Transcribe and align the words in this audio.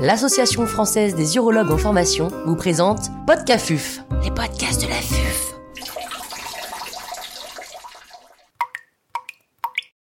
l'Association 0.00 0.66
française 0.66 1.14
des 1.14 1.36
urologues 1.36 1.70
en 1.70 1.76
formation, 1.76 2.28
vous 2.46 2.56
présente 2.56 3.10
Podcafuf, 3.26 4.00
les 4.22 4.30
podcasts 4.30 4.80
de 4.82 4.88
la 4.88 4.94
FUF. 4.94 5.54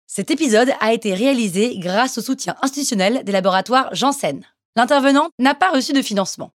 Cet 0.06 0.30
épisode 0.30 0.70
a 0.80 0.92
été 0.92 1.14
réalisé 1.14 1.78
grâce 1.78 2.18
au 2.18 2.20
soutien 2.20 2.56
institutionnel 2.60 3.24
des 3.24 3.32
laboratoires 3.32 3.94
Janssen. 3.94 4.44
L'intervenant 4.76 5.30
n'a 5.38 5.54
pas 5.54 5.70
reçu 5.70 5.94
de 5.94 6.02
financement. 6.02 6.50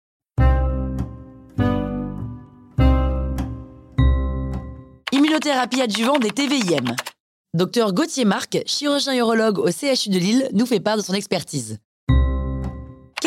Immunothérapie 5.13 5.81
adjuvante 5.81 6.23
des 6.23 6.33
TVIM. 6.33 6.97
Docteur 7.55 7.93
Gauthier 7.93 8.25
Marc, 8.25 8.59
chirurgien 8.67 9.15
urologue 9.15 9.59
au 9.59 9.71
CHU 9.71 10.11
de 10.11 10.19
Lille, 10.19 10.49
nous 10.53 10.67
fait 10.67 10.81
part 10.81 10.97
de 10.97 11.03
son 11.03 11.15
expertise. 11.15 11.79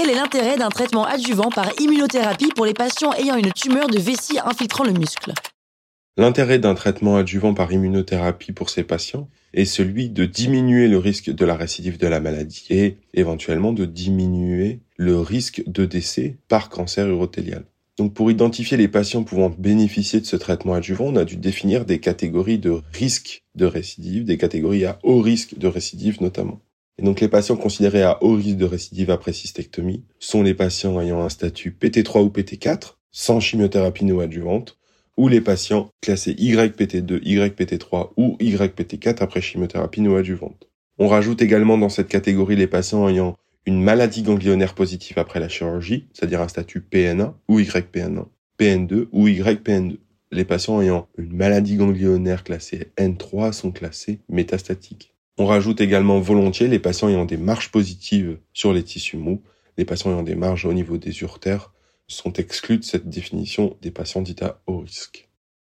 Quel 0.02 0.10
est 0.10 0.16
l'intérêt 0.16 0.58
d'un 0.58 0.70
traitement 0.70 1.06
adjuvant 1.06 1.52
par 1.52 1.80
immunothérapie 1.80 2.50
pour 2.56 2.66
les 2.66 2.74
patients 2.74 3.14
ayant 3.14 3.36
une 3.36 3.54
tumeur 3.54 3.88
de 3.88 4.00
vessie 4.00 4.40
infiltrant 4.44 4.84
le 4.84 4.94
muscle? 4.94 5.32
L'intérêt 6.18 6.58
d'un 6.58 6.74
traitement 6.74 7.18
adjuvant 7.18 7.54
par 7.54 7.72
immunothérapie 7.72 8.52
pour 8.52 8.72
ces 8.72 8.84
patients 8.84 9.30
est 9.54 9.66
celui 9.66 10.10
de 10.10 10.26
diminuer 10.26 10.88
le 10.88 10.98
risque 10.98 11.30
de 11.30 11.46
la 11.46 11.56
récidive 11.56 12.00
de 12.00 12.08
la 12.08 12.20
maladie 12.20 12.66
et 12.72 12.98
éventuellement 13.14 13.74
de 13.74 13.86
diminuer 13.86 14.80
le 14.98 15.20
risque 15.20 15.62
de 15.68 15.86
décès 15.86 16.38
par 16.48 16.70
cancer 16.70 17.08
urothélial. 17.08 17.66
Donc 18.00 18.16
pour 18.16 18.32
identifier 18.32 18.78
les 18.78 18.88
patients 18.88 19.24
pouvant 19.24 19.52
bénéficier 19.52 20.20
de 20.20 20.26
ce 20.26 20.36
traitement 20.36 20.74
adjuvant, 20.74 21.06
on 21.06 21.16
a 21.16 21.26
dû 21.26 21.38
définir 21.38 21.86
des 21.86 22.00
catégories 22.00 22.58
de 22.58 22.82
risque 22.92 23.44
de 23.54 23.68
récidive, 23.68 24.24
des 24.24 24.40
catégories 24.40 24.86
à 24.86 24.98
haut 25.04 25.22
risque 25.22 25.60
de 25.60 25.68
récidive 25.68 26.24
notamment. 26.24 26.60
Les 27.04 27.28
patients 27.28 27.56
considérés 27.56 28.04
à 28.04 28.24
haut 28.24 28.36
risque 28.36 28.58
de 28.58 28.66
récidive 28.66 29.10
après 29.10 29.34
cystectomie 29.34 30.04
sont 30.20 30.44
les 30.44 30.54
patients 30.54 31.02
ayant 31.02 31.22
un 31.22 31.30
statut 31.30 31.76
PT3 31.80 32.24
ou 32.24 32.30
PT4 32.30 32.98
sans 33.12 33.40
chimiothérapie 33.40 34.06
néoadjuvante 34.06 34.78
ou 35.18 35.28
les 35.28 35.42
patients 35.42 35.90
classés 36.02 36.34
YPT2, 36.34 37.22
YPT3 37.24 38.12
ou 38.18 38.38
YPT4 38.40 39.18
après 39.22 39.42
chimiothérapie 39.42 40.02
néoadjuvante. 40.02 40.68
On 41.00 41.08
rajoute 41.08 41.42
également 41.42 41.78
dans 41.78 41.90
cette 41.90 42.08
catégorie 42.08 42.56
les 42.56 42.68
patients 42.68 43.08
ayant 43.08 43.36
une 43.66 43.82
maladie 43.82 44.22
ganglionnaire 44.22 44.76
positive 44.76 45.18
après 45.18 45.40
la 45.40 45.50
chirurgie, 45.50 46.08
c'est-à-dire 46.14 46.42
un 46.42 46.48
statut 46.48 46.82
PN1 46.82 47.34
ou 47.48 47.60
YPN1, 47.60 48.26
PN2 48.60 49.08
ou 49.12 49.28
YPN2. 49.28 49.98
Les 50.32 50.46
patients 50.46 50.82
ayant 50.82 51.08
une 51.18 51.36
maladie 51.36 51.78
ganglionnaire 51.78 52.44
classée 52.44 52.92
N3 52.98 53.54
sont 53.54 53.72
classés 53.72 54.20
métastatiques. 54.30 55.11
On 55.38 55.46
rajoute 55.46 55.82
également 55.82 56.20
volontiers 56.20 56.68
les 56.68 56.80
patients 56.80 57.10
ayant 57.10 57.26
des 57.26 57.38
marges 57.38 57.72
positives 57.72 58.38
sur 58.54 58.74
les 58.74 58.84
tissus 58.84 59.18
mous. 59.18 59.42
Les 59.78 59.86
patients 59.86 60.12
ayant 60.12 60.24
des 60.24 60.36
marges 60.36 60.66
au 60.66 60.74
niveau 60.74 60.98
des 60.98 61.22
urtères 61.22 61.72
sont 62.08 62.34
exclus 62.34 62.78
de 62.78 62.84
cette 62.84 63.10
définition 63.10 63.78
des 63.82 63.92
patients 63.92 64.22
dits 64.22 64.36
à 64.42 64.62
haut 64.68 64.80
risque. 64.80 65.30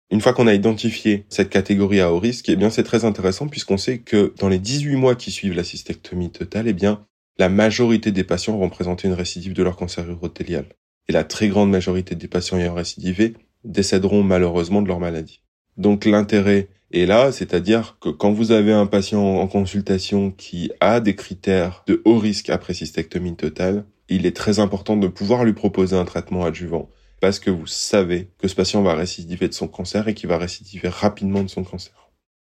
Une 0.10 0.20
fois 0.20 0.34
qu'on 0.34 0.48
a 0.48 0.54
identifié 0.54 1.26
cette 1.30 1.50
catégorie 1.50 2.02
à 2.02 2.12
haut 2.12 2.20
risque, 2.20 2.50
eh 2.50 2.58
bien, 2.58 2.70
c'est 2.70 2.84
très 2.84 3.06
intéressant 3.06 3.48
puisqu'on 3.48 3.78
sait 3.78 4.00
que 4.00 4.34
dans 4.40 4.50
les 4.50 4.60
18 4.60 4.96
mois 4.98 5.16
qui 5.16 5.32
suivent 5.32 5.56
la 5.56 5.64
cystectomie 5.64 6.32
totale, 6.32 6.68
eh 6.68 6.74
bien, 6.74 7.06
la 7.38 7.48
majorité 7.48 8.12
des 8.12 8.26
patients 8.26 8.58
vont 8.58 8.70
présenter 8.70 9.08
une 9.08 9.14
récidive 9.14 9.54
de 9.54 9.64
leur 9.64 9.78
cancer 9.78 10.10
urothélial. 10.10 10.66
Et 11.08 11.14
la 11.14 11.24
très 11.24 11.48
grande 11.48 11.72
majorité 11.72 12.16
des 12.16 12.28
patients 12.28 12.58
ayant 12.58 12.74
récidivé 12.74 13.36
décéderont 13.64 14.24
malheureusement 14.24 14.82
de 14.82 14.88
leur 14.88 15.00
maladie. 15.00 15.42
Donc 15.78 16.06
l'intérêt 16.06 16.68
et 16.92 17.06
là, 17.06 17.32
c'est-à-dire 17.32 17.98
que 18.00 18.10
quand 18.10 18.32
vous 18.32 18.52
avez 18.52 18.74
un 18.74 18.86
patient 18.86 19.24
en 19.24 19.48
consultation 19.48 20.32
qui 20.32 20.72
a 20.80 21.00
des 21.00 21.16
critères 21.16 21.84
de 21.88 22.02
haut 22.06 22.18
risque 22.18 22.50
après 22.50 22.74
cystectomie 22.74 23.36
totale, 23.36 23.86
il 24.10 24.26
est 24.26 24.36
très 24.36 24.60
important 24.60 24.98
de 24.98 25.08
pouvoir 25.08 25.46
lui 25.46 25.54
proposer 25.54 25.96
un 25.96 26.06
traitement 26.06 26.44
adjuvant 26.44 26.90
parce 27.22 27.40
que 27.40 27.52
vous 27.52 27.68
savez 27.68 28.30
que 28.40 28.48
ce 28.48 28.56
patient 28.56 28.82
va 28.82 28.96
récidiver 28.96 29.48
de 29.48 29.54
son 29.54 29.68
cancer 29.68 30.08
et 30.08 30.14
qu'il 30.14 30.28
va 30.28 30.38
récidiver 30.38 30.90
rapidement 30.90 31.44
de 31.44 31.50
son 31.50 31.64
cancer. 31.64 32.10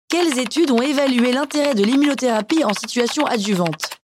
Quelles 0.09 0.39
études 0.39 0.71
ont 0.71 0.81
évalué 0.81 1.31
l'intérêt 1.31 1.75
de 1.75 1.83
l'immunothérapie 1.83 2.63
en 2.63 2.73
situation 2.73 3.25
adjuvante? 3.25 3.99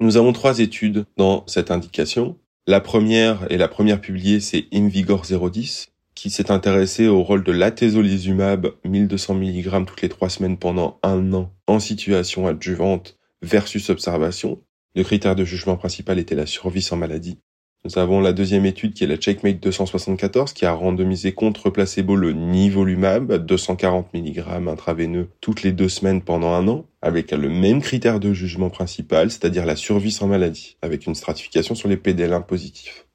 Nous 0.00 0.16
avons 0.16 0.32
trois 0.32 0.60
études 0.60 1.04
dans 1.16 1.44
cette 1.46 1.70
indication. 1.70 2.36
La 2.66 2.80
première 2.80 3.46
et 3.50 3.58
la 3.58 3.68
première 3.68 4.00
publiée, 4.00 4.40
c'est 4.40 4.66
InVigor 4.72 5.22
010 5.22 5.88
qui 6.18 6.30
s'est 6.30 6.50
intéressé 6.50 7.06
au 7.06 7.22
rôle 7.22 7.44
de 7.44 7.52
l'atezolizumab 7.52 8.72
1200 8.84 9.36
mg 9.36 9.86
toutes 9.86 10.02
les 10.02 10.08
trois 10.08 10.28
semaines 10.28 10.58
pendant 10.58 10.98
un 11.04 11.32
an 11.32 11.52
en 11.68 11.78
situation 11.78 12.48
adjuvante 12.48 13.16
versus 13.40 13.88
observation. 13.88 14.60
Le 14.96 15.04
critère 15.04 15.36
de 15.36 15.44
jugement 15.44 15.76
principal 15.76 16.18
était 16.18 16.34
la 16.34 16.46
survie 16.46 16.82
sans 16.82 16.96
maladie. 16.96 17.38
Nous 17.84 18.00
avons 18.00 18.20
la 18.20 18.32
deuxième 18.32 18.66
étude 18.66 18.94
qui 18.94 19.04
est 19.04 19.06
la 19.06 19.16
Checkmate 19.16 19.62
274 19.62 20.54
qui 20.54 20.66
a 20.66 20.72
randomisé 20.72 21.34
contre 21.34 21.70
placebo 21.70 22.16
le 22.16 22.32
nivolumab 22.32 23.34
240 23.46 24.12
mg 24.12 24.42
intraveineux 24.66 25.28
toutes 25.40 25.62
les 25.62 25.70
deux 25.70 25.88
semaines 25.88 26.22
pendant 26.22 26.50
un 26.50 26.66
an 26.66 26.84
avec 27.00 27.30
le 27.30 27.48
même 27.48 27.80
critère 27.80 28.18
de 28.18 28.32
jugement 28.32 28.70
principal, 28.70 29.30
c'est-à-dire 29.30 29.64
la 29.64 29.76
survie 29.76 30.10
sans 30.10 30.26
maladie, 30.26 30.78
avec 30.82 31.06
une 31.06 31.14
stratification 31.14 31.76
sur 31.76 31.88
les 31.88 31.96
PDL1 31.96 32.44
positifs. 32.44 33.06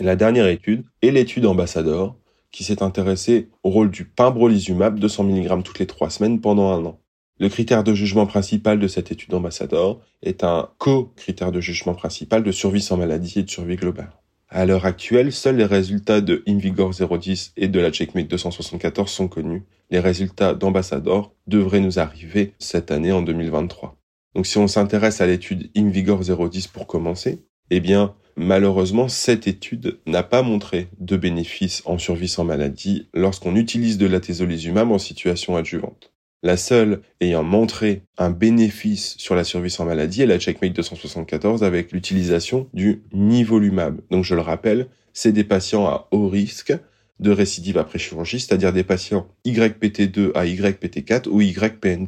La 0.00 0.16
dernière 0.16 0.48
étude 0.48 0.82
est 1.02 1.12
l'étude 1.12 1.46
Ambassador 1.46 2.16
qui 2.50 2.64
s'est 2.64 2.82
intéressé 2.82 3.48
au 3.62 3.70
rôle 3.70 3.90
du 3.90 4.04
pimbrolizumab 4.04 4.98
200 4.98 5.24
mg 5.24 5.62
toutes 5.62 5.78
les 5.78 5.86
trois 5.86 6.10
semaines 6.10 6.40
pendant 6.40 6.72
un 6.72 6.84
an. 6.84 7.00
Le 7.40 7.48
critère 7.48 7.84
de 7.84 7.94
jugement 7.94 8.26
principal 8.26 8.80
de 8.80 8.88
cette 8.88 9.12
étude 9.12 9.32
ambassadeur 9.34 10.00
est 10.22 10.42
un 10.42 10.70
co-critère 10.78 11.52
de 11.52 11.60
jugement 11.60 11.94
principal 11.94 12.42
de 12.42 12.50
survie 12.50 12.82
sans 12.82 12.96
maladie 12.96 13.38
et 13.38 13.42
de 13.44 13.50
survie 13.50 13.76
globale. 13.76 14.10
À 14.48 14.64
l'heure 14.64 14.86
actuelle, 14.86 15.30
seuls 15.30 15.56
les 15.56 15.64
résultats 15.64 16.20
de 16.20 16.42
Invigor 16.48 16.90
010 16.90 17.52
et 17.56 17.68
de 17.68 17.80
la 17.80 17.90
Checkmate 17.92 18.28
274 18.28 19.10
sont 19.10 19.28
connus. 19.28 19.64
Les 19.90 20.00
résultats 20.00 20.54
d'Ambassador 20.54 21.34
devraient 21.46 21.80
nous 21.80 21.98
arriver 21.98 22.54
cette 22.58 22.90
année 22.90 23.12
en 23.12 23.22
2023. 23.22 23.96
Donc 24.34 24.46
si 24.46 24.58
on 24.58 24.66
s'intéresse 24.66 25.20
à 25.20 25.26
l'étude 25.26 25.70
Invigor 25.76 26.20
010 26.20 26.68
pour 26.68 26.86
commencer, 26.86 27.44
eh 27.70 27.80
bien, 27.80 28.14
Malheureusement, 28.40 29.08
cette 29.08 29.48
étude 29.48 29.98
n'a 30.06 30.22
pas 30.22 30.42
montré 30.42 30.86
de 31.00 31.16
bénéfices 31.16 31.82
en 31.86 31.98
survie 31.98 32.28
sans 32.28 32.44
maladie 32.44 33.08
lorsqu'on 33.12 33.56
utilise 33.56 33.98
de 33.98 34.06
l'atezolizumab 34.06 34.92
en 34.92 34.98
situation 34.98 35.56
adjuvante. 35.56 36.12
La 36.44 36.56
seule 36.56 37.00
ayant 37.20 37.42
montré 37.42 38.02
un 38.16 38.30
bénéfice 38.30 39.16
sur 39.18 39.34
la 39.34 39.42
survie 39.42 39.72
sans 39.72 39.84
maladie 39.84 40.22
est 40.22 40.26
la 40.26 40.38
Checkmate 40.38 40.72
274 40.72 41.64
avec 41.64 41.90
l'utilisation 41.90 42.68
du 42.72 43.02
nivolumab. 43.12 44.00
Donc 44.12 44.22
je 44.22 44.36
le 44.36 44.40
rappelle, 44.40 44.86
c'est 45.12 45.32
des 45.32 45.42
patients 45.42 45.86
à 45.86 46.06
haut 46.12 46.28
risque 46.28 46.72
de 47.18 47.32
récidive 47.32 47.76
après 47.76 47.98
chirurgie, 47.98 48.38
c'est-à-dire 48.38 48.72
des 48.72 48.84
patients 48.84 49.26
YPT2 49.46 50.30
à 50.36 50.44
YPT4 50.44 51.26
ou 51.28 51.40
YPN+, 51.40 52.06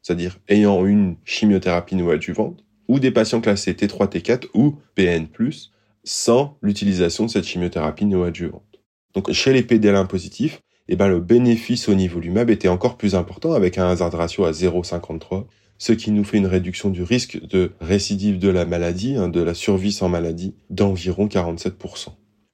c'est-à-dire 0.00 0.38
ayant 0.48 0.86
une 0.86 1.16
chimiothérapie 1.24 1.96
non 1.96 2.10
adjuvante, 2.10 2.62
ou 2.92 3.00
des 3.00 3.10
patients 3.10 3.40
classés 3.40 3.72
T3, 3.72 4.06
T4 4.06 4.48
ou 4.52 4.76
PN+, 4.94 5.26
sans 6.04 6.58
l'utilisation 6.60 7.24
de 7.24 7.30
cette 7.30 7.46
chimiothérapie 7.46 8.04
néoadjuvante. 8.04 8.82
Donc 9.14 9.32
chez 9.32 9.54
les 9.54 9.62
PDL1 9.62 10.06
positifs, 10.06 10.60
eh 10.88 10.96
ben, 10.96 11.08
le 11.08 11.20
bénéfice 11.20 11.88
au 11.88 11.94
niveau 11.94 12.20
lumab 12.20 12.50
était 12.50 12.68
encore 12.68 12.98
plus 12.98 13.14
important 13.14 13.54
avec 13.54 13.78
un 13.78 13.88
hazard 13.88 14.12
ratio 14.12 14.44
à 14.44 14.50
0,53, 14.50 15.46
ce 15.78 15.94
qui 15.94 16.10
nous 16.10 16.22
fait 16.22 16.36
une 16.36 16.46
réduction 16.46 16.90
du 16.90 17.02
risque 17.02 17.42
de 17.46 17.72
récidive 17.80 18.38
de 18.38 18.50
la 18.50 18.66
maladie, 18.66 19.16
hein, 19.16 19.28
de 19.28 19.40
la 19.40 19.54
survie 19.54 19.92
sans 19.92 20.10
maladie, 20.10 20.54
d'environ 20.68 21.28
47%. 21.28 22.08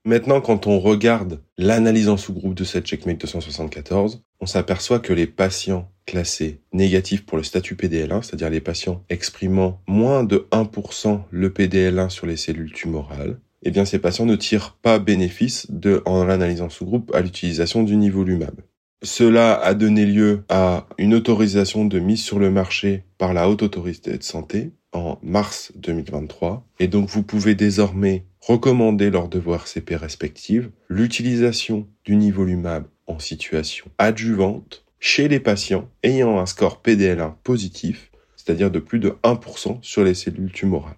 Maintenant, 0.04 0.40
quand 0.40 0.68
on 0.68 0.78
regarde 0.78 1.42
l'analyse 1.56 2.08
en 2.08 2.16
sous-groupe 2.16 2.54
de 2.54 2.62
cette 2.62 2.86
checkmate 2.86 3.20
274, 3.20 4.22
on 4.40 4.46
s'aperçoit 4.46 5.00
que 5.00 5.12
les 5.12 5.26
patients 5.26 5.90
classés 6.06 6.60
négatifs 6.72 7.26
pour 7.26 7.36
le 7.36 7.44
statut 7.44 7.74
PDL1, 7.74 8.22
c'est-à-dire 8.22 8.50
les 8.50 8.60
patients 8.60 9.04
exprimant 9.08 9.80
moins 9.86 10.24
de 10.24 10.46
1% 10.52 11.20
le 11.30 11.50
PDL1 11.50 12.08
sur 12.08 12.26
les 12.26 12.36
cellules 12.36 12.72
tumorales, 12.72 13.38
eh 13.62 13.70
bien 13.70 13.84
ces 13.84 13.98
patients 13.98 14.26
ne 14.26 14.36
tirent 14.36 14.76
pas 14.80 14.98
bénéfice 14.98 15.66
de, 15.70 16.02
en 16.06 16.24
l'analyse 16.24 16.62
en 16.62 16.70
sous-groupe 16.70 17.14
à 17.14 17.20
l'utilisation 17.20 17.82
du 17.82 17.96
nivolumab. 17.96 18.60
Cela 19.02 19.54
a 19.54 19.74
donné 19.74 20.06
lieu 20.06 20.44
à 20.48 20.88
une 20.98 21.14
autorisation 21.14 21.84
de 21.84 21.98
mise 21.98 22.22
sur 22.22 22.38
le 22.38 22.50
marché 22.50 23.04
par 23.16 23.32
la 23.32 23.48
Haute 23.48 23.62
Autorité 23.62 24.16
de 24.18 24.22
Santé 24.22 24.72
en 24.92 25.18
mars 25.22 25.72
2023. 25.76 26.66
Et 26.80 26.88
donc 26.88 27.08
vous 27.08 27.22
pouvez 27.22 27.54
désormais 27.54 28.24
recommander 28.40 29.10
lors 29.10 29.28
de 29.28 29.38
vos 29.38 29.54
RCP 29.54 29.94
respectives 29.94 30.70
l'utilisation 30.88 31.86
du 32.04 32.16
nivolumab 32.16 32.86
en 33.08 33.18
situation 33.18 33.86
adjuvante 33.98 34.84
chez 35.00 35.28
les 35.28 35.40
patients 35.40 35.88
ayant 36.02 36.38
un 36.38 36.46
score 36.46 36.80
PDL1 36.84 37.34
positif, 37.42 38.10
c'est-à-dire 38.36 38.70
de 38.70 38.78
plus 38.78 38.98
de 38.98 39.16
1% 39.24 39.78
sur 39.82 40.04
les 40.04 40.14
cellules 40.14 40.52
tumorales. 40.52 40.96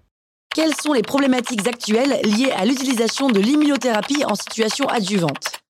Quelles 0.54 0.74
sont 0.74 0.92
les 0.92 1.02
problématiques 1.02 1.66
actuelles 1.66 2.20
liées 2.24 2.50
à 2.50 2.64
l'utilisation 2.64 3.28
de 3.28 3.40
l'immunothérapie 3.40 4.24
en 4.24 4.34
situation 4.34 4.86
adjuvante? 4.86 5.60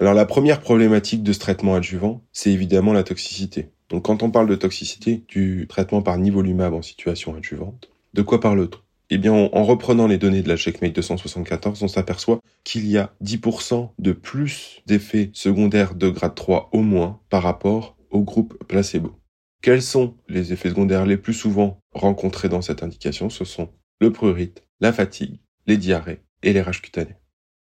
Alors 0.00 0.14
la 0.14 0.26
première 0.26 0.60
problématique 0.60 1.24
de 1.24 1.32
ce 1.32 1.40
traitement 1.40 1.74
adjuvant, 1.74 2.22
c'est 2.32 2.52
évidemment 2.52 2.92
la 2.92 3.02
toxicité. 3.02 3.70
Donc 3.88 4.04
quand 4.04 4.22
on 4.22 4.30
parle 4.30 4.48
de 4.48 4.54
toxicité 4.54 5.24
du 5.28 5.66
traitement 5.68 6.02
par 6.02 6.18
nivolumab 6.18 6.72
en 6.72 6.82
situation 6.82 7.34
adjuvante, 7.34 7.90
de 8.14 8.22
quoi 8.22 8.38
parle-t-on? 8.38 8.78
Eh 9.10 9.18
bien, 9.18 9.32
en 9.32 9.64
reprenant 9.64 10.06
les 10.06 10.18
données 10.18 10.42
de 10.42 10.48
la 10.48 10.56
Checkmate 10.56 10.94
274, 10.94 11.82
on 11.82 11.88
s'aperçoit 11.88 12.40
qu'il 12.64 12.86
y 12.86 12.98
a 12.98 13.14
10% 13.24 13.90
de 13.98 14.12
plus 14.12 14.82
d'effets 14.86 15.30
secondaires 15.32 15.94
de 15.94 16.08
grade 16.08 16.34
3 16.34 16.68
au 16.72 16.82
moins 16.82 17.20
par 17.30 17.42
rapport 17.42 17.96
au 18.10 18.22
groupe 18.22 18.62
placebo. 18.66 19.18
Quels 19.62 19.82
sont 19.82 20.14
les 20.28 20.52
effets 20.52 20.68
secondaires 20.68 21.06
les 21.06 21.16
plus 21.16 21.34
souvent 21.34 21.80
rencontrés 21.92 22.48
dans 22.48 22.62
cette 22.62 22.82
indication? 22.82 23.30
Ce 23.30 23.44
sont 23.44 23.70
le 24.00 24.12
prurite, 24.12 24.62
la 24.80 24.92
fatigue, 24.92 25.40
les 25.66 25.76
diarrhées 25.76 26.20
et 26.42 26.52
les 26.52 26.62
rages 26.62 26.82
cutanées. 26.82 27.16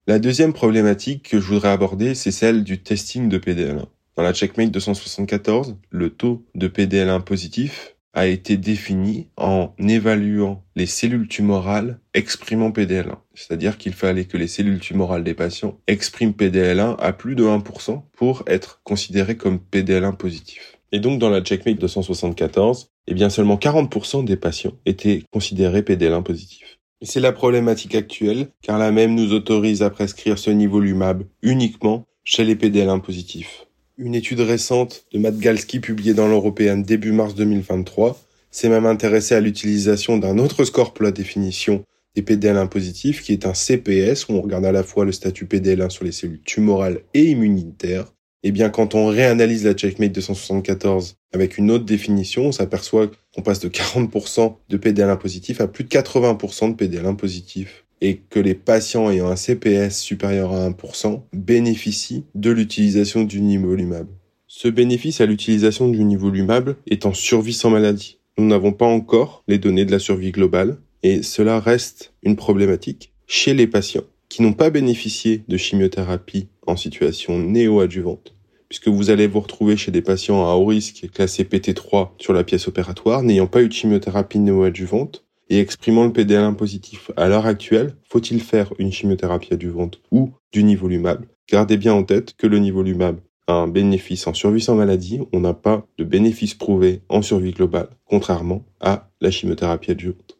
La 0.07 0.19
deuxième 0.19 0.53
problématique 0.53 1.29
que 1.29 1.39
je 1.39 1.47
voudrais 1.47 1.69
aborder, 1.69 2.15
c'est 2.15 2.31
celle 2.31 2.63
du 2.63 2.81
testing 2.81 3.29
de 3.29 3.37
PDL1. 3.37 3.85
Dans 4.15 4.23
la 4.23 4.33
Checkmate 4.33 4.71
274, 4.71 5.77
le 5.89 6.09
taux 6.09 6.45
de 6.53 6.67
PDL1 6.67 7.21
positif 7.21 7.95
a 8.13 8.27
été 8.27 8.57
défini 8.57 9.27
en 9.37 9.73
évaluant 9.77 10.63
les 10.75 10.85
cellules 10.85 11.27
tumorales 11.27 11.99
exprimant 12.13 12.71
PDL1. 12.71 13.17
C'est-à-dire 13.35 13.77
qu'il 13.77 13.93
fallait 13.93 14.25
que 14.25 14.37
les 14.37 14.47
cellules 14.47 14.79
tumorales 14.79 15.23
des 15.23 15.33
patients 15.33 15.79
expriment 15.87 16.31
PDL1 16.31 16.97
à 16.99 17.13
plus 17.13 17.35
de 17.35 17.43
1% 17.43 18.01
pour 18.13 18.43
être 18.47 18.81
considérés 18.83 19.37
comme 19.37 19.59
PDL1 19.71 20.15
positif. 20.15 20.79
Et 20.91 20.99
donc 20.99 21.19
dans 21.19 21.29
la 21.29 21.41
Checkmate 21.41 21.79
274, 21.79 22.91
eh 23.07 23.13
bien 23.13 23.29
seulement 23.29 23.57
40% 23.57 24.25
des 24.25 24.37
patients 24.37 24.73
étaient 24.85 25.23
considérés 25.31 25.81
PDL1 25.81 26.23
positifs. 26.23 26.79
C'est 27.01 27.21
la 27.21 27.31
problématique 27.31 27.95
actuelle, 27.95 28.49
car 28.61 28.77
la 28.77 28.91
même 28.91 29.15
nous 29.15 29.31
autorise 29.31 29.83
à 29.83 29.89
prescrire 29.89 30.37
ce 30.37 30.49
niveau 30.49 30.79
LUMAB 30.81 31.23
uniquement 31.41 32.05
chez 32.25 32.43
les 32.43 32.55
PDL1 32.55 33.01
positifs. 33.01 33.65
Une 34.01 34.15
étude 34.15 34.39
récente 34.39 35.03
de 35.11 35.19
Matt 35.19 35.37
Galski 35.39 35.81
publiée 35.81 36.13
dans 36.13 36.29
l'European 36.29 36.77
début 36.77 37.11
mars 37.11 37.35
2023 37.35 38.17
s'est 38.49 38.69
même 38.69 38.85
intéressée 38.85 39.35
à 39.35 39.41
l'utilisation 39.41 40.17
d'un 40.17 40.37
autre 40.37 40.63
score 40.63 40.93
pour 40.93 41.03
la 41.03 41.11
définition 41.11 41.83
des 42.15 42.21
PDL1 42.21 42.69
positifs, 42.69 43.21
qui 43.21 43.33
est 43.33 43.45
un 43.45 43.53
CPS, 43.53 44.29
où 44.29 44.35
on 44.35 44.41
regarde 44.41 44.63
à 44.63 44.71
la 44.71 44.83
fois 44.83 45.03
le 45.03 45.11
statut 45.11 45.47
PDL1 45.47 45.89
sur 45.89 46.05
les 46.05 46.13
cellules 46.13 46.41
tumorales 46.43 47.01
et 47.13 47.25
immunitaires. 47.25 48.05
Et 48.41 48.47
eh 48.47 48.51
bien, 48.53 48.69
quand 48.69 48.95
on 48.95 49.07
réanalyse 49.07 49.65
la 49.65 49.73
Checkmate 49.73 50.13
274 50.13 51.17
avec 51.33 51.57
une 51.57 51.69
autre 51.69 51.83
définition, 51.83 52.45
on 52.45 52.51
s'aperçoit 52.53 53.11
qu'on 53.35 53.41
passe 53.41 53.59
de 53.59 53.67
40% 53.67 54.55
de 54.69 54.77
PDL1 54.77 55.17
positif 55.17 55.59
à 55.59 55.67
plus 55.67 55.83
de 55.83 55.89
80% 55.89 56.73
de 56.73 56.85
PDL1 56.85 57.17
positif 57.17 57.83
et 58.01 58.17
que 58.29 58.39
les 58.39 58.53
patients 58.53 59.09
ayant 59.09 59.29
un 59.29 59.35
CPS 59.35 59.99
supérieur 59.99 60.53
à 60.53 60.69
1% 60.69 61.21
bénéficient 61.33 62.25
de 62.35 62.51
l'utilisation 62.51 63.23
du 63.23 63.41
nivolumab. 63.41 64.07
Ce 64.47 64.67
bénéfice 64.67 65.21
à 65.21 65.25
l'utilisation 65.25 65.89
du 65.89 66.03
nivolumab 66.03 66.75
est 66.87 67.05
en 67.05 67.13
survie 67.13 67.53
sans 67.53 67.69
maladie. 67.69 68.17
Nous 68.37 68.47
n'avons 68.47 68.71
pas 68.71 68.85
encore 68.85 69.43
les 69.47 69.57
données 69.57 69.85
de 69.85 69.91
la 69.91 69.99
survie 69.99 70.31
globale 70.31 70.77
et 71.03 71.23
cela 71.23 71.59
reste 71.59 72.13
une 72.23 72.35
problématique 72.35 73.13
chez 73.27 73.53
les 73.53 73.67
patients 73.67 74.03
qui 74.27 74.41
n'ont 74.41 74.53
pas 74.53 74.69
bénéficié 74.69 75.43
de 75.47 75.57
chimiothérapie 75.57 76.47
en 76.67 76.75
situation 76.75 77.37
néo-adjuvante 77.37 78.33
puisque 78.69 78.87
vous 78.87 79.09
allez 79.09 79.27
vous 79.27 79.39
retrouver 79.39 79.75
chez 79.75 79.91
des 79.91 80.03
patients 80.03 80.47
à 80.47 80.53
haut 80.53 80.67
risque 80.67 81.09
classés 81.11 81.43
PT3 81.43 82.11
sur 82.19 82.33
la 82.33 82.43
pièce 82.43 82.67
opératoire, 82.67 83.23
n'ayant 83.23 83.47
pas 83.47 83.63
eu 83.63 83.67
de 83.67 83.73
chimiothérapie 83.73 84.37
néo-adjuvante, 84.37 85.25
et 85.49 85.59
exprimant 85.59 86.05
le 86.05 86.11
PDL1 86.11 86.55
positif 86.55 87.11
à 87.17 87.27
l'heure 87.27 87.45
actuelle, 87.45 87.95
faut-il 88.03 88.41
faire 88.41 88.73
une 88.79 88.91
chimiothérapie 88.91 89.53
adjuvante 89.53 89.99
ou 90.11 90.31
du 90.51 90.63
nivolumab 90.63 91.25
Gardez 91.49 91.77
bien 91.77 91.93
en 91.93 92.03
tête 92.03 92.35
que 92.37 92.47
le 92.47 92.59
nivolumab 92.59 93.19
a 93.47 93.53
un 93.53 93.67
bénéfice 93.67 94.27
en 94.27 94.33
survie 94.33 94.61
sans 94.61 94.75
maladie, 94.75 95.21
on 95.33 95.39
n'a 95.39 95.55
pas 95.55 95.85
de 95.97 96.03
bénéfice 96.03 96.53
prouvé 96.53 97.01
en 97.09 97.21
survie 97.21 97.51
globale, 97.51 97.89
contrairement 98.05 98.63
à 98.79 99.09
la 99.21 99.31
chimiothérapie 99.31 99.91
adjuvante. 99.91 100.37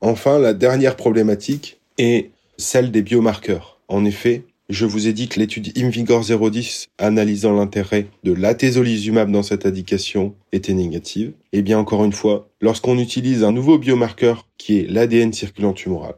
Enfin, 0.00 0.38
la 0.38 0.54
dernière 0.54 0.96
problématique 0.96 1.80
est 1.98 2.30
celle 2.56 2.90
des 2.90 3.02
biomarqueurs. 3.02 3.80
En 3.88 4.04
effet, 4.04 4.44
je 4.70 4.86
vous 4.86 5.08
ai 5.08 5.12
dit 5.12 5.28
que 5.28 5.38
l'étude 5.38 5.76
Invigor 5.76 6.22
010 6.22 6.88
analysant 6.98 7.52
l'intérêt 7.52 8.06
de 8.22 8.32
l'atezolizumab 8.32 9.30
dans 9.30 9.42
cette 9.42 9.66
indication 9.66 10.34
était 10.52 10.72
négative. 10.72 11.32
Et 11.52 11.58
eh 11.58 11.62
bien 11.62 11.78
encore 11.78 12.04
une 12.04 12.12
fois, 12.12 12.48
lorsqu'on 12.60 12.98
utilise 12.98 13.44
un 13.44 13.52
nouveau 13.52 13.78
biomarqueur 13.78 14.48
qui 14.56 14.78
est 14.78 14.90
l'ADN 14.90 15.32
circulant 15.32 15.74
tumoral, 15.74 16.14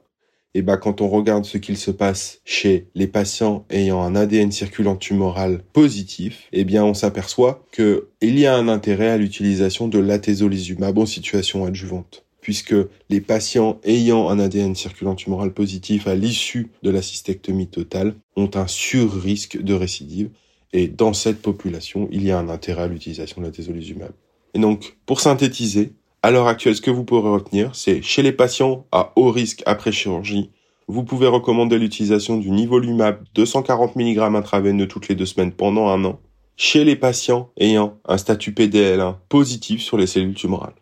et 0.55 0.61
eh 0.61 0.63
ben 0.63 0.79
quand 0.79 1.03
on 1.03 1.09
regarde 1.09 1.45
ce 1.45 1.59
qu'il 1.59 1.77
se 1.77 1.91
passe 1.91 2.41
chez 2.47 2.87
les 2.95 3.07
patients 3.07 3.67
ayant 3.69 4.01
un 4.01 4.17
ADN 4.17 4.51
circulant 4.51 4.97
tumoral 4.97 5.63
positif, 5.75 6.49
eh 6.53 6.65
bien 6.65 6.83
on 6.83 6.95
s'aperçoit 6.95 7.67
que 7.73 8.09
il 8.23 8.39
y 8.39 8.47
a 8.47 8.57
un 8.57 8.69
intérêt 8.69 9.11
à 9.11 9.19
l'utilisation 9.19 9.87
de 9.87 9.99
l'atezolizumab 9.99 10.97
en 10.97 11.05
situation 11.05 11.67
adjuvante 11.67 12.25
puisque 12.47 12.77
les 13.11 13.21
patients 13.21 13.81
ayant 13.83 14.31
un 14.31 14.39
ADN 14.39 14.77
circulant 14.77 15.17
tumoral 15.17 15.53
positif 15.53 16.07
à 16.07 16.15
l'issue 16.15 16.71
de 16.85 16.91
la 16.91 17.03
cystectomie 17.03 17.67
totale 17.67 18.15
ont 18.37 18.49
un 18.55 18.69
sur-risque 18.69 19.61
de 19.61 19.75
récidive. 19.75 20.31
Et 20.73 20.87
dans 20.87 21.13
cette 21.13 21.43
population, 21.43 22.09
il 22.13 22.23
y 22.23 22.31
a 22.31 22.39
un 22.39 22.49
intérêt 22.49 22.83
à 22.83 22.87
l'utilisation 22.87 23.41
de 23.41 23.47
la 23.47 23.51
désolizumab. 23.51 24.13
Et 24.55 24.61
donc, 24.61 24.97
pour 25.07 25.21
synthétiser, 25.21 25.91
à 26.23 26.31
l'heure 26.31 26.47
actuelle, 26.47 26.77
ce 26.77 26.81
que 26.81 26.93
vous 26.93 27.03
pourrez 27.03 27.31
retenir, 27.31 27.75
c'est 27.75 28.01
chez 28.01 28.23
les 28.23 28.31
patients 28.31 28.87
à 28.93 29.13
haut 29.17 29.33
risque 29.33 29.65
après 29.67 29.91
chirurgie, 29.91 30.51
vous 30.87 31.03
pouvez 31.03 31.27
recommander 31.27 31.81
l'utilisation 31.81 32.37
du 32.37 32.53
nivolumab 32.53 33.25
240 33.35 33.97
mg 33.97 34.19
intraveineux 34.37 34.87
toutes 34.87 35.09
les 35.09 35.17
deux 35.17 35.27
semaines 35.27 35.51
pendant 35.51 35.89
un 35.89 36.05
an, 36.05 36.21
chez 36.57 36.85
les 36.85 36.95
patients 36.95 37.51
ayant 37.59 37.99
un 38.05 38.19
statut 38.19 38.53
PDL1 38.53 39.17
positif 39.29 39.83
sur 39.83 39.99
les 39.99 40.07
cellules 40.07 40.37
tumorales. 40.37 40.75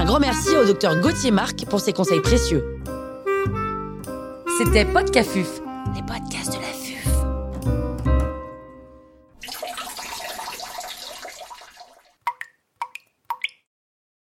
Un 0.00 0.06
grand 0.06 0.18
merci 0.18 0.56
au 0.56 0.64
docteur 0.64 0.98
Gauthier 0.98 1.30
Marc 1.30 1.66
pour 1.66 1.78
ses 1.78 1.92
conseils 1.92 2.22
précieux. 2.22 2.64
C'était 4.56 4.86
Podcafuf, 4.86 5.60
les 5.94 6.00
podcasts 6.00 6.54
de. 6.54 6.59